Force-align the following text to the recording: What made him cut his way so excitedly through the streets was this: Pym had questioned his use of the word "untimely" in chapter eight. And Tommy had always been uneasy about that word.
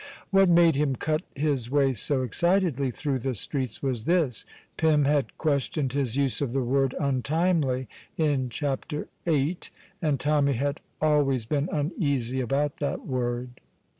What 0.31 0.49
made 0.49 0.75
him 0.77 0.95
cut 0.95 1.21
his 1.35 1.69
way 1.69 1.93
so 1.93 2.23
excitedly 2.23 2.89
through 2.89 3.19
the 3.19 3.35
streets 3.35 3.83
was 3.83 4.05
this: 4.05 4.47
Pym 4.75 5.05
had 5.05 5.37
questioned 5.37 5.93
his 5.93 6.15
use 6.17 6.41
of 6.41 6.53
the 6.53 6.63
word 6.63 6.95
"untimely" 6.99 7.87
in 8.17 8.49
chapter 8.49 9.09
eight. 9.27 9.69
And 10.01 10.19
Tommy 10.19 10.53
had 10.53 10.79
always 10.99 11.45
been 11.45 11.69
uneasy 11.71 12.41
about 12.41 12.77
that 12.77 13.05
word. 13.05 13.61